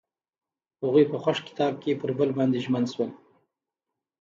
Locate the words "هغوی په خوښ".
0.81-1.37